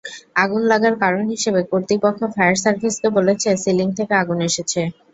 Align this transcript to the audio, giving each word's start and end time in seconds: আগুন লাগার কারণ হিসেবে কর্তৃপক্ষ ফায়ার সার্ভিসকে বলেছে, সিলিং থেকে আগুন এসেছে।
আগুন 0.35 0.61
লাগার 0.71 0.95
কারণ 1.03 1.23
হিসেবে 1.33 1.61
কর্তৃপক্ষ 1.71 2.19
ফায়ার 2.33 2.55
সার্ভিসকে 2.57 3.07
বলেছে, 3.17 3.49
সিলিং 3.63 3.87
থেকে 3.97 4.13
আগুন 4.21 4.39
এসেছে। 4.49 4.81